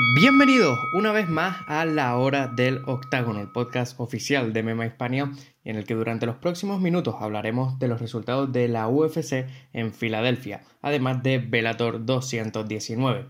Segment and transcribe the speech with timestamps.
[0.00, 5.32] Bienvenidos una vez más a La Hora del Octágono, el podcast oficial de Mema Hispania,
[5.64, 9.92] en el que durante los próximos minutos hablaremos de los resultados de la UFC en
[9.92, 13.26] Filadelfia, además de Bellator 219.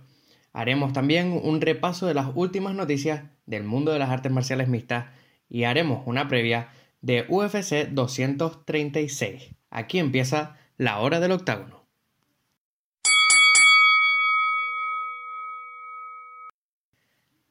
[0.53, 5.07] Haremos también un repaso de las últimas noticias del mundo de las artes marciales mixtas
[5.49, 6.69] y haremos una previa
[7.01, 9.55] de UFC 236.
[9.71, 11.78] Aquí empieza La Hora del Octágono.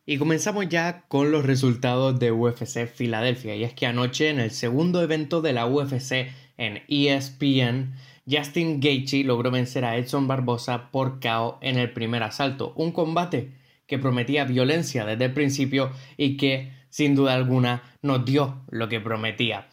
[0.09, 3.57] Y comenzamos ya con los resultados de UFC Filadelfia.
[3.57, 7.93] Y es que anoche en el segundo evento de la UFC en ESPN,
[8.25, 12.71] Justin Gaethje logró vencer a Edson Barbosa por KO en el primer asalto.
[12.77, 13.51] Un combate
[13.85, 19.01] que prometía violencia desde el principio y que, sin duda alguna, nos dio lo que
[19.01, 19.67] prometía.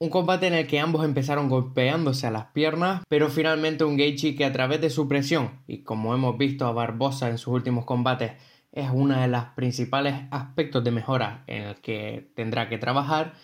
[0.00, 4.34] Un combate en el que ambos empezaron golpeándose a las piernas, pero finalmente un Gaethje
[4.34, 7.84] que a través de su presión, y como hemos visto a Barbosa en sus últimos
[7.84, 8.32] combates,
[8.72, 13.34] es uno de los principales aspectos de mejora en el que tendrá que trabajar,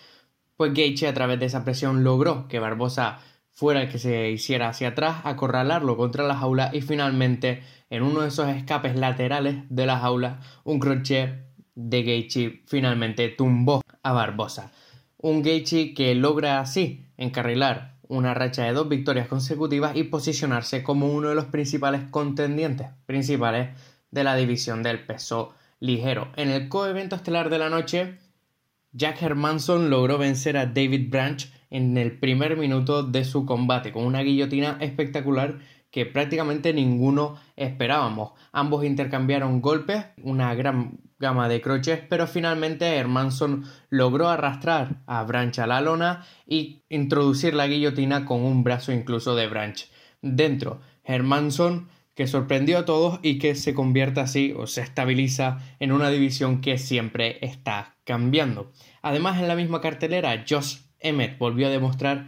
[0.57, 3.19] pues Gaethje a través de esa presión logró que Barbosa
[3.51, 8.21] fuera el que se hiciera hacia atrás, acorralarlo contra la jaula y finalmente en uno
[8.21, 11.45] de esos escapes laterales de la jaula, un crochet
[11.75, 14.71] de Gaethje finalmente tumbó a Barbosa.
[15.17, 21.07] Un Gaethje que logra así encarrilar una racha de dos victorias consecutivas y posicionarse como
[21.07, 23.69] uno de los principales contendientes principales
[24.11, 26.31] de la división del peso ligero.
[26.35, 28.17] En el coevento estelar de la noche,
[28.91, 34.05] Jack Hermanson logró vencer a David Branch en el primer minuto de su combate con
[34.05, 35.59] una guillotina espectacular
[35.91, 38.31] que prácticamente ninguno esperábamos.
[38.51, 45.57] Ambos intercambiaron golpes, una gran gama de croches, pero finalmente Hermanson logró arrastrar a Branch
[45.59, 49.89] a la lona y introducir la guillotina con un brazo incluso de Branch.
[50.21, 55.93] Dentro, Hermanson que sorprendió a todos y que se convierte así o se estabiliza en
[55.93, 58.73] una división que siempre está cambiando.
[59.01, 62.27] Además, en la misma cartelera, Josh Emmett volvió a demostrar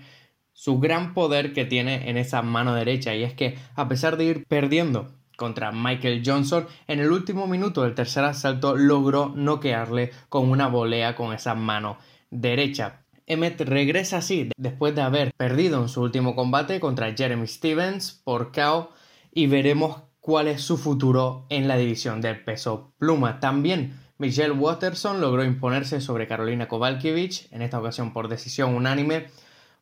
[0.53, 4.23] su gran poder que tiene en esa mano derecha y es que a pesar de
[4.23, 10.49] ir perdiendo contra Michael Johnson, en el último minuto del tercer asalto logró noquearle con
[10.49, 11.97] una volea con esa mano
[12.29, 13.03] derecha.
[13.27, 18.53] Emmett regresa así después de haber perdido en su último combate contra Jeremy Stevens por
[18.53, 18.91] KO
[19.31, 23.39] y veremos cuál es su futuro en la división del peso pluma.
[23.39, 29.27] También Michelle Watterson logró imponerse sobre Carolina Kowalkiewicz, en esta ocasión por decisión unánime.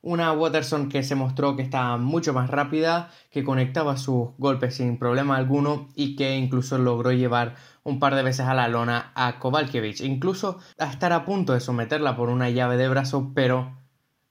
[0.01, 4.97] Una Watterson que se mostró que estaba mucho más rápida, que conectaba sus golpes sin
[4.97, 9.39] problema alguno y que incluso logró llevar un par de veces a la lona a
[9.39, 13.75] Kowalkiewicz, incluso a estar a punto de someterla por una llave de brazo, pero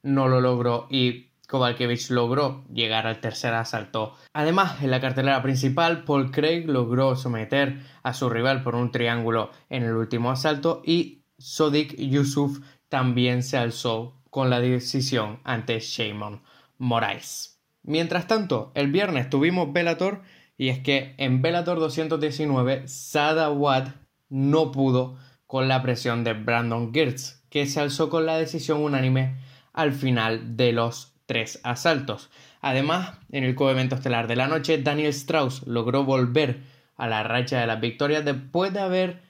[0.03, 4.15] no lo logró y Kovalkiewicz logró llegar al tercer asalto.
[4.35, 9.51] Además, en la cartelera principal, Paul Craig logró someter a su rival por un triángulo
[9.71, 12.61] en el último asalto y Sodik Yusuf
[12.91, 16.43] también se alzó con la decisión ante Shimon
[16.77, 17.59] Moraes.
[17.83, 20.21] Mientras tanto, el viernes tuvimos Bellator
[20.59, 23.89] y es que en Bellator 219 Sada Wad
[24.29, 25.17] no pudo
[25.47, 29.39] con la presión de Brandon Girtz, que se alzó con la decisión unánime
[29.73, 32.31] al final de los tres asaltos.
[32.63, 36.63] Además, en el coevento estelar de la noche, Daniel Strauss logró volver
[36.97, 39.23] a la racha de las victorias después de haber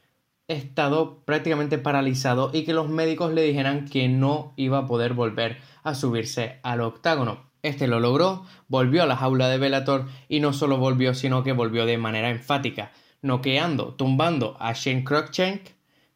[0.47, 5.59] estado prácticamente paralizado y que los médicos le dijeran que no iba a poder volver
[5.83, 7.51] a subirse al octágono.
[7.63, 11.53] Este lo logró, volvió a la jaula de Velator y no solo volvió, sino que
[11.53, 12.93] volvió de manera enfática,
[13.23, 15.63] noqueando, tumbando a Shane Cruikshank,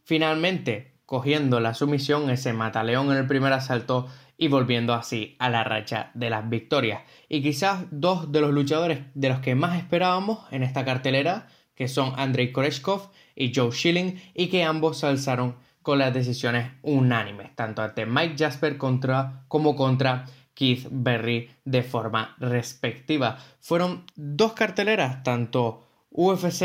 [0.04, 4.06] finalmente cogiendo la sumisión, ese mataleón en el primer asalto
[4.42, 7.03] y volviendo así a la racha de las victorias.
[7.28, 11.86] Y quizás dos de los luchadores de los que más esperábamos en esta cartelera, que
[11.86, 17.54] son Andrei Koreshkov y Joe Schilling, y que ambos se alzaron con las decisiones unánimes,
[17.54, 23.38] tanto ante Mike Jasper contra, como contra Keith Berry de forma respectiva.
[23.60, 26.62] Fueron dos carteleras, tanto UFC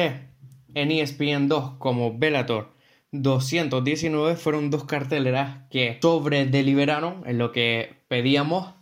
[0.74, 2.74] en ESPN 2 como Bellator
[3.12, 8.74] 219 fueron dos carteleras que sobre deliberaron en lo que pedíamos.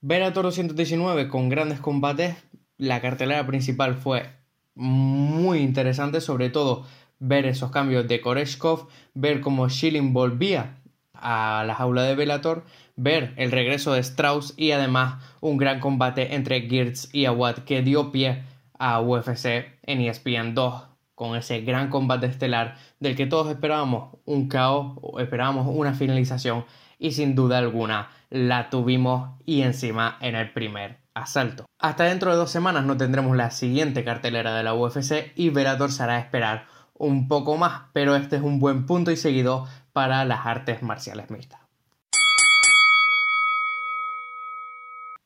[0.00, 2.36] Bellator 219 con grandes combates.
[2.78, 4.28] La cartelera principal fue
[4.74, 6.84] muy interesante, sobre todo
[7.20, 10.78] ver esos cambios de Koreshkov, ver cómo Schilling volvía
[11.12, 12.64] a la jaula de Bellator,
[12.96, 17.82] ver el regreso de Strauss y además un gran combate entre Girtz y Awad que
[17.82, 18.42] dio pie
[18.78, 20.89] a UFC en ESPN 2
[21.20, 26.64] con ese gran combate estelar del que todos esperábamos un caos, esperábamos una finalización
[26.98, 31.66] y sin duda alguna la tuvimos y encima en el primer asalto.
[31.78, 35.92] Hasta dentro de dos semanas no tendremos la siguiente cartelera de la UFC y Verator
[35.92, 36.64] se hará esperar
[36.94, 41.30] un poco más, pero este es un buen punto y seguido para las artes marciales
[41.30, 41.60] mixtas.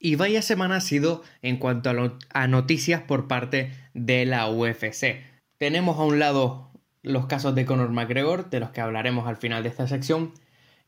[0.01, 5.34] Y vaya semana ha sido en cuanto a, noticias por parte de la UFC.
[5.65, 6.69] Tenemos a un lado
[7.01, 10.35] los casos de Conor McGregor, de los que hablaremos al final de esta sección,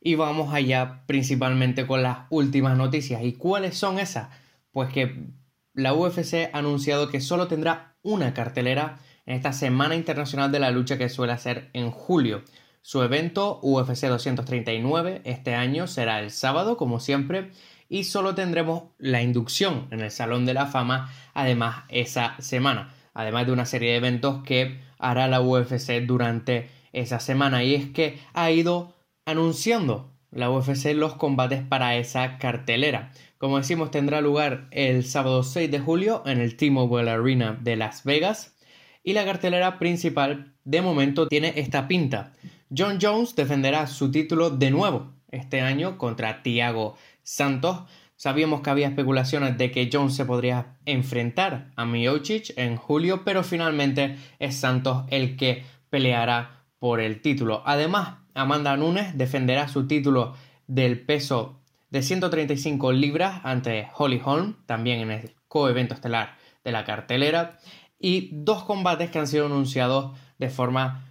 [0.02, 3.22] y vamos allá principalmente con las últimas noticias.
[3.24, 4.28] ¿Y cuáles son esas?
[4.72, 5.30] Pues que
[5.72, 10.70] la UFC ha anunciado que solo tendrá una cartelera en esta Semana Internacional de la
[10.70, 12.42] Lucha que suele hacer en julio.
[12.82, 17.50] Su evento UFC 239 este año será el sábado, como siempre,
[17.88, 23.46] y solo tendremos la inducción en el Salón de la Fama, además esa semana, además
[23.46, 27.64] de una serie de eventos que hará la UFC durante esa semana.
[27.64, 33.10] Y es que ha ido anunciando la UFC los combates para esa cartelera.
[33.38, 38.04] Como decimos, tendrá lugar el sábado 6 de julio en el T-Mobile Arena de Las
[38.04, 38.54] Vegas.
[39.02, 42.34] Y la cartelera principal de momento tiene esta pinta.
[42.76, 47.84] John Jones defenderá su título de nuevo este año contra Thiago Santos.
[48.16, 53.44] Sabíamos que había especulaciones de que Jones se podría enfrentar a Miocic en julio, pero
[53.44, 57.62] finalmente es Santos el que peleará por el título.
[57.66, 60.34] Además, Amanda Nunes defenderá su título
[60.66, 61.60] del peso
[61.90, 67.58] de 135 libras ante Holly Holm, también en el coevento estelar de la cartelera,
[67.98, 71.06] y dos combates que han sido anunciados de forma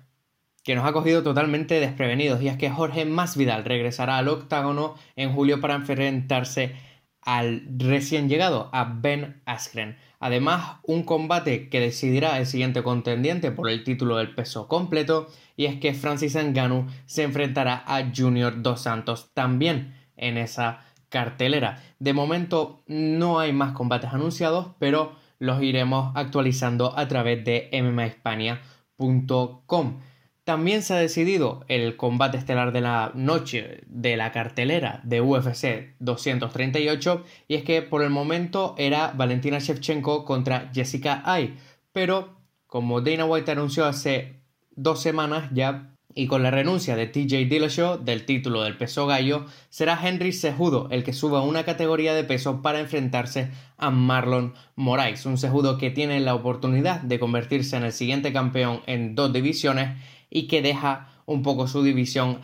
[0.64, 5.32] que nos ha cogido totalmente desprevenidos y es que Jorge Masvidal regresará al octágono en
[5.32, 6.76] julio para enfrentarse
[7.26, 9.98] al recién llegado, a Ben Askren.
[10.20, 15.28] Además, un combate que decidirá el siguiente contendiente por el título del peso completo
[15.58, 21.84] y es que Francis Ngannou se enfrentará a Junior Dos Santos también en esa cartelera.
[22.00, 30.00] De momento no hay más combates anunciados, pero los iremos actualizando a través de mmahispania.com.
[30.46, 35.96] También se ha decidido el combate estelar de la noche de la cartelera de UFC
[35.98, 41.58] 238 y es que por el momento era Valentina Shevchenko contra Jessica Ay,
[41.92, 42.38] pero
[42.68, 44.36] como Dana White anunció hace
[44.76, 49.48] dos semanas ya y con la renuncia de TJ Dillashaw del título del peso gallo,
[49.70, 55.26] será Henry Sejudo el que suba una categoría de peso para enfrentarse a Marlon Moraes,
[55.26, 59.98] un Sejudo que tiene la oportunidad de convertirse en el siguiente campeón en dos divisiones
[60.36, 62.42] y que deja un poco su división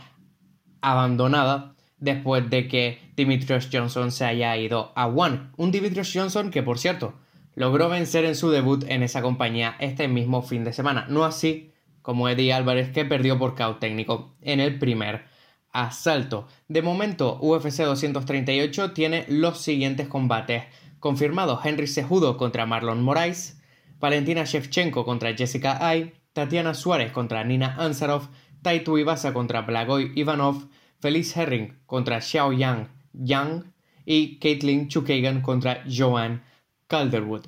[0.79, 5.49] abandonada después de que Dimitrios Johnson se haya ido a One.
[5.57, 7.15] Un Dimitrios Johnson que, por cierto,
[7.53, 11.05] logró vencer en su debut en esa compañía este mismo fin de semana.
[11.09, 15.25] No así como Eddie Álvarez que perdió por caos técnico en el primer
[15.73, 16.47] asalto.
[16.69, 20.63] De momento, UFC 238 tiene los siguientes combates
[21.01, 21.59] confirmados.
[21.65, 23.61] Henry Sejudo contra Marlon Moraes,
[23.99, 28.29] Valentina Shevchenko contra Jessica Ay, Tatiana Suárez contra Nina Ansarov,
[28.61, 30.67] Taito Ibasa contra Blagoy Ivanov,
[30.99, 33.63] Feliz Herring contra Xiao Yang Yang
[34.05, 36.41] y Caitlin Chukagan contra Joanne
[36.87, 37.47] Calderwood.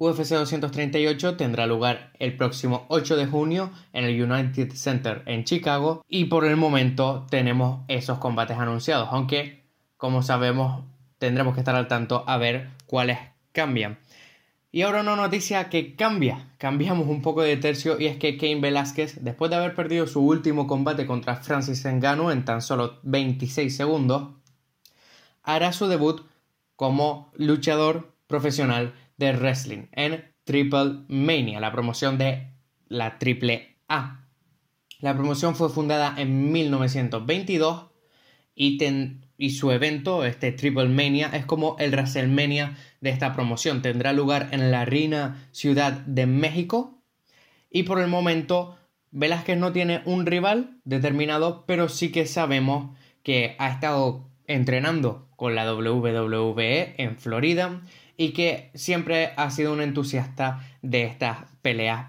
[0.00, 6.04] UFC 238 tendrá lugar el próximo 8 de junio en el United Center en Chicago
[6.08, 9.64] y por el momento tenemos esos combates anunciados, aunque
[9.96, 10.84] como sabemos
[11.18, 13.18] tendremos que estar al tanto a ver cuáles
[13.50, 13.98] cambian.
[14.78, 18.60] Y ahora una noticia que cambia, cambiamos un poco de tercio y es que Cain
[18.60, 23.76] Velázquez, después de haber perdido su último combate contra Francis Ngannou en tan solo 26
[23.76, 24.34] segundos,
[25.42, 26.20] hará su debut
[26.76, 32.52] como luchador profesional de wrestling en Triple Mania, la promoción de
[32.86, 34.28] la Triple A.
[35.00, 37.86] La promoción fue fundada en 1922
[38.54, 38.78] y
[39.40, 43.82] y su evento, este Triple Mania, es como el WrestleMania de esta promoción.
[43.82, 47.00] Tendrá lugar en la Arena Ciudad de México.
[47.70, 48.76] Y por el momento,
[49.10, 55.54] Velázquez no tiene un rival determinado, pero sí que sabemos que ha estado entrenando con
[55.54, 57.82] la WWE en Florida
[58.16, 62.08] y que siempre ha sido un entusiasta de estas peleas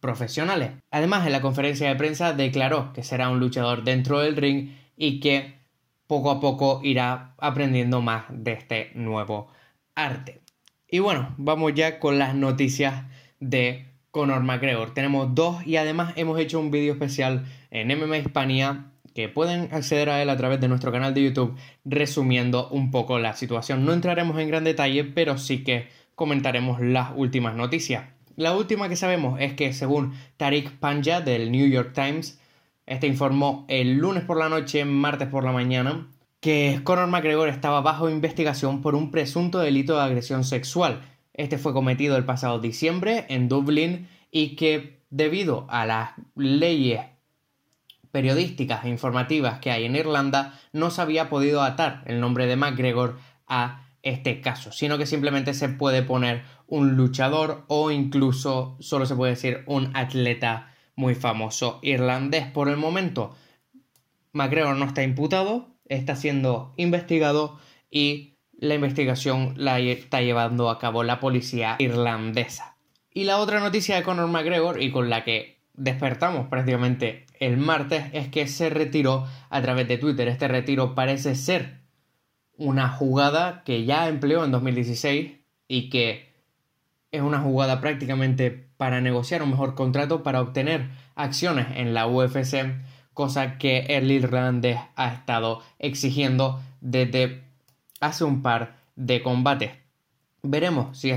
[0.00, 0.72] profesionales.
[0.90, 5.20] Además, en la conferencia de prensa declaró que será un luchador dentro del ring y
[5.20, 5.54] que
[6.06, 9.48] poco a poco irá aprendiendo más de este nuevo
[9.94, 10.42] arte.
[10.88, 13.04] Y bueno, vamos ya con las noticias
[13.40, 14.92] de Conor McGregor.
[14.92, 20.10] Tenemos dos y además hemos hecho un vídeo especial en MMA Hispania que pueden acceder
[20.10, 23.84] a él a través de nuestro canal de YouTube resumiendo un poco la situación.
[23.84, 28.04] No entraremos en gran detalle, pero sí que comentaremos las últimas noticias.
[28.36, 32.40] La última que sabemos es que según Tariq Panja del New York Times,
[32.86, 36.08] este informó el lunes por la noche, martes por la mañana,
[36.42, 41.00] que Conor McGregor estaba bajo investigación por un presunto delito de agresión sexual.
[41.34, 47.00] Este fue cometido el pasado diciembre en Dublín y que debido a las leyes
[48.10, 52.56] periodísticas e informativas que hay en Irlanda, no se había podido atar el nombre de
[52.56, 59.06] McGregor a este caso, sino que simplemente se puede poner un luchador o incluso solo
[59.06, 62.46] se puede decir un atleta muy famoso irlandés.
[62.48, 63.36] Por el momento,
[64.32, 67.58] McGregor no está imputado, está siendo investigado
[67.90, 72.76] y la investigación la está llevando a cabo la policía irlandesa.
[73.12, 78.04] Y la otra noticia de Conor McGregor y con la que despertamos prácticamente el martes
[78.12, 80.28] es que se retiró a través de Twitter.
[80.28, 81.80] Este retiro parece ser
[82.56, 85.32] una jugada que ya empleó en 2016
[85.68, 86.32] y que
[87.10, 92.54] es una jugada prácticamente para negociar un mejor contrato para obtener acciones en la UFC,
[93.14, 97.44] cosa que el irlandés ha estado exigiendo desde
[98.00, 99.72] hace un par de combates.
[100.42, 101.12] Veremos si,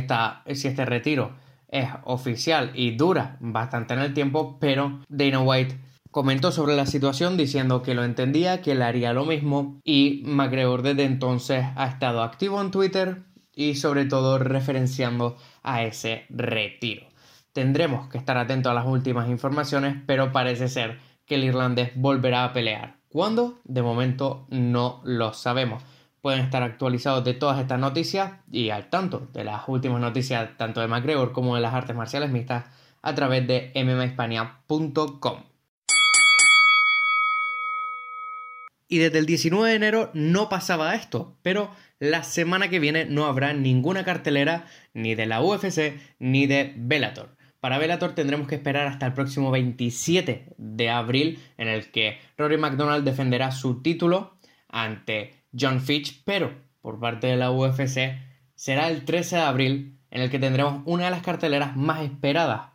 [0.54, 1.32] si este retiro
[1.68, 5.78] es oficial y dura bastante en el tiempo, pero Dana White
[6.12, 10.82] comentó sobre la situación diciendo que lo entendía, que él haría lo mismo y McGregor
[10.82, 13.24] desde entonces ha estado activo en Twitter
[13.54, 17.08] y sobre todo referenciando a ese retiro.
[17.52, 22.44] Tendremos que estar atentos a las últimas informaciones, pero parece ser que el irlandés volverá
[22.44, 22.98] a pelear.
[23.10, 23.60] ¿Cuándo?
[23.64, 25.84] De momento no lo sabemos.
[26.22, 30.82] Pueden estar actualizados de todas estas noticias y al tanto de las últimas noticias tanto
[30.82, 32.66] de McGregor como de las artes marciales mixtas
[33.02, 35.44] a través de mmahispania.com.
[38.88, 43.26] Y desde el 19 de enero no pasaba esto, pero la semana que viene no
[43.26, 47.35] habrá ninguna cartelera ni de la UFC ni de Bellator.
[47.66, 52.60] Para Bellator tendremos que esperar hasta el próximo 27 de abril en el que Rory
[52.60, 54.36] McDonald defenderá su título
[54.70, 56.54] ante John Fitch, pero
[56.84, 58.20] por parte de la UFC
[58.54, 62.70] será el 13 de abril en el que tendremos una de las carteleras más esperadas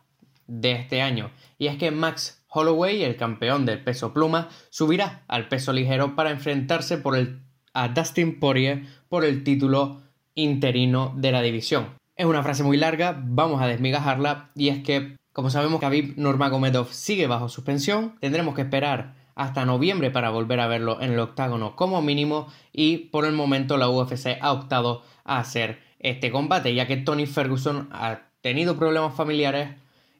[0.47, 1.31] de este año.
[1.57, 6.31] Y es que Max Holloway, el campeón del peso pluma, subirá al peso ligero para
[6.31, 7.39] enfrentarse por el,
[7.73, 10.01] a Dustin Poirier por el título
[10.35, 12.00] interino de la división.
[12.21, 16.89] Es una frase muy larga, vamos a desmigajarla y es que, como sabemos, Khabib Nurmagomedov
[16.93, 21.75] sigue bajo suspensión, tendremos que esperar hasta noviembre para volver a verlo en el octágono
[21.75, 26.85] como mínimo y por el momento la UFC ha optado a hacer este combate ya
[26.85, 29.69] que Tony Ferguson ha tenido problemas familiares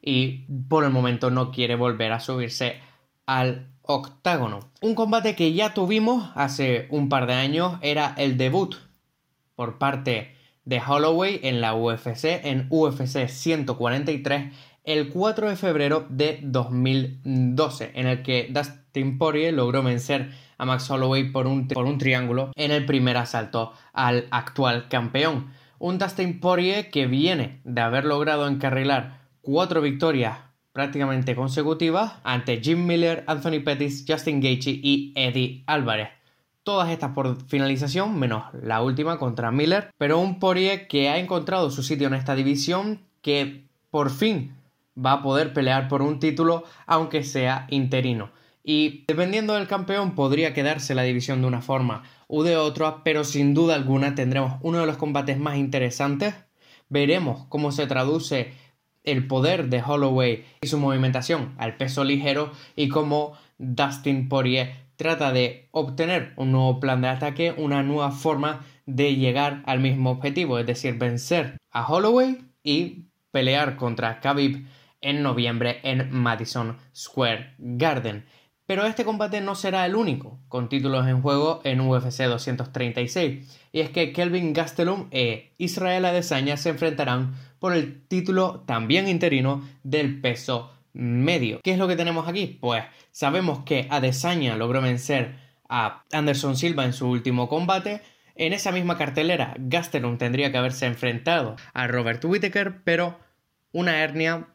[0.02, 2.80] y por el momento no quiere volver a subirse
[3.28, 4.72] al octágono.
[4.82, 8.74] Un combate que ya tuvimos hace un par de años era el debut
[9.56, 14.54] por parte de Holloway en la UFC en UFC 143
[14.84, 20.90] el 4 de febrero de 2012 en el que Dustin Poirier logró vencer a Max
[20.90, 25.52] Holloway por un, por un triángulo en el primer asalto al actual campeón.
[25.80, 30.38] Un Dustin Poirier que viene de haber logrado encarrilar cuatro victorias
[30.72, 36.21] prácticamente consecutivas ante Jim Miller, Anthony Pettis, Justin Gaethje y Eddie Álvarez.
[36.64, 41.72] Todas estas por finalización, menos la última contra Miller, pero un Poirier que ha encontrado
[41.72, 44.56] su sitio en esta división, que por fin
[44.96, 48.30] va a poder pelear por un título, aunque sea interino.
[48.64, 53.24] Y dependiendo del campeón, podría quedarse la división de una forma u de otra, pero
[53.24, 56.36] sin duda alguna tendremos uno de los combates más interesantes.
[56.90, 58.54] Veremos cómo se traduce
[59.04, 65.32] el poder de Holloway y su movimentación al peso ligero y cómo Dustin Poirier trata
[65.32, 70.60] de obtener un nuevo plan de ataque, una nueva forma de llegar al mismo objetivo,
[70.60, 74.68] es decir, vencer a Holloway y pelear contra Khabib
[75.02, 78.26] en noviembre en Madison Square Garden.
[78.66, 83.80] Pero este combate no será el único con títulos en juego en UFC 236, y
[83.82, 90.22] es que Kelvin Gastelum e Israel Adesanya se enfrentarán por el título también interino del
[90.22, 91.60] peso medio.
[91.64, 92.58] ¿Qué es lo que tenemos aquí?
[92.60, 95.36] Pues sabemos que Adesanya logró vencer
[95.70, 98.02] a Anderson Silva en su último combate.
[98.36, 103.20] En esa misma cartelera, Gastelum tendría que haberse enfrentado a Robert Whittaker, pero
[103.72, 104.48] una hernia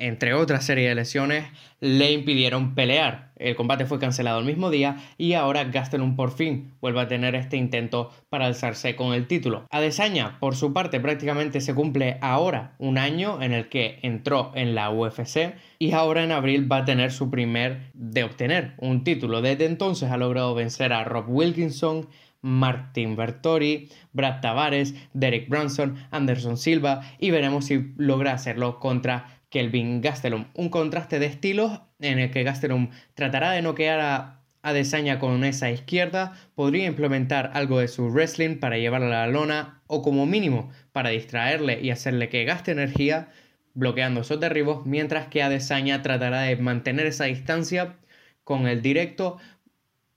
[0.00, 1.44] entre otra serie de lesiones,
[1.80, 3.30] le impidieron pelear.
[3.36, 7.34] El combate fue cancelado el mismo día y ahora Gastelum por fin vuelve a tener
[7.34, 9.66] este intento para alzarse con el título.
[9.70, 14.74] Adesanya, por su parte, prácticamente se cumple ahora un año en el que entró en
[14.74, 19.40] la UFC y ahora en abril va a tener su primer de obtener un título.
[19.40, 22.08] Desde entonces ha logrado vencer a Rob Wilkinson,
[22.42, 30.00] Martin Bertori, Brad Tavares, Derek Brunson, Anderson Silva y veremos si logra hacerlo contra Kelvin
[30.00, 30.46] Gastelum.
[30.54, 35.70] Un contraste de estilos en el que Gastelum tratará de noquear a Adesanya con esa
[35.70, 40.70] izquierda, podría implementar algo de su wrestling para llevarla a la lona o como mínimo
[40.92, 43.28] para distraerle y hacerle que gaste energía,
[43.72, 47.96] bloqueando esos derribos, mientras que Adesanya tratará de mantener esa distancia
[48.44, 49.38] con el directo,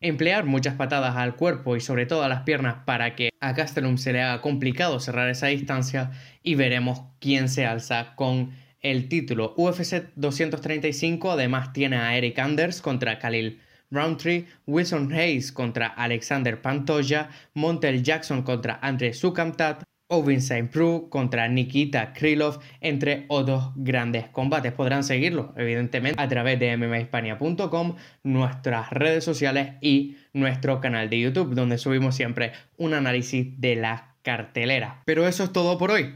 [0.02, 3.98] emplear muchas patadas al cuerpo y sobre todo a las piernas para que a Castellum
[3.98, 6.12] se le haga complicado cerrar esa distancia
[6.42, 8.52] y veremos quién se alza con
[8.84, 9.54] el título.
[9.58, 13.60] UFC 235 además tiene a Eric Anders contra Khalil
[13.90, 20.70] Roundtree, Wilson Hayes contra Alexander Pantoja, Montel Jackson contra Andre Sukamtat, Ovin St.
[20.72, 24.72] Prue contra Nikita Krylov, entre otros grandes combates.
[24.74, 31.56] Podrán seguirlo, evidentemente, a través de mmahispania.com, nuestras redes sociales y nuestro canal de YouTube,
[31.56, 35.02] donde subimos siempre un análisis de la cartelera.
[35.06, 36.14] Pero eso es todo por hoy.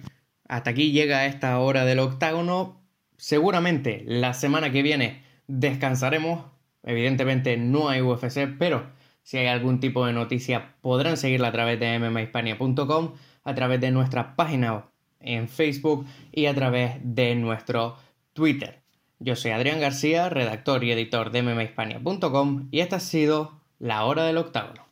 [0.47, 2.81] Hasta aquí llega esta hora del octágono.
[3.17, 6.45] Seguramente la semana que viene descansaremos.
[6.83, 8.89] Evidentemente no hay UFC, pero
[9.23, 13.13] si hay algún tipo de noticia podrán seguirla a través de mmahispania.com
[13.43, 14.85] a través de nuestra página
[15.19, 17.97] en Facebook y a través de nuestro
[18.33, 18.81] Twitter.
[19.19, 24.23] Yo soy Adrián García, redactor y editor de mmahispania.com y esta ha sido la hora
[24.25, 24.86] del octágono.